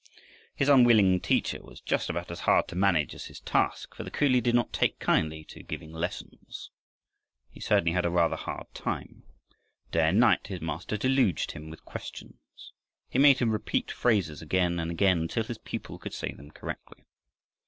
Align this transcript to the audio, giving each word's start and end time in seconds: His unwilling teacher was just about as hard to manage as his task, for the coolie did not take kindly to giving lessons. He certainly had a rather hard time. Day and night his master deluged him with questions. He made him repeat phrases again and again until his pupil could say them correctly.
His 0.55 0.67
unwilling 0.67 1.19
teacher 1.19 1.61
was 1.61 1.79
just 1.79 2.09
about 2.09 2.31
as 2.31 2.39
hard 2.39 2.67
to 2.69 2.75
manage 2.75 3.13
as 3.13 3.25
his 3.25 3.39
task, 3.39 3.93
for 3.93 4.03
the 4.03 4.09
coolie 4.09 4.41
did 4.41 4.55
not 4.55 4.73
take 4.73 4.97
kindly 4.97 5.43
to 5.43 5.61
giving 5.61 5.91
lessons. 5.93 6.71
He 7.51 7.59
certainly 7.59 7.91
had 7.91 8.03
a 8.03 8.09
rather 8.09 8.35
hard 8.35 8.65
time. 8.73 9.21
Day 9.91 10.09
and 10.09 10.19
night 10.19 10.47
his 10.47 10.59
master 10.59 10.97
deluged 10.97 11.51
him 11.51 11.69
with 11.69 11.85
questions. 11.85 12.73
He 13.09 13.19
made 13.19 13.37
him 13.37 13.51
repeat 13.51 13.91
phrases 13.91 14.41
again 14.41 14.79
and 14.79 14.89
again 14.89 15.19
until 15.19 15.43
his 15.43 15.59
pupil 15.59 15.99
could 15.99 16.15
say 16.15 16.31
them 16.31 16.49
correctly. 16.49 17.05